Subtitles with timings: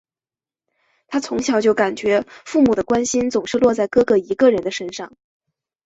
[1.09, 5.13] 她从小就感觉父母的关心总是落在哥哥一个人的身上。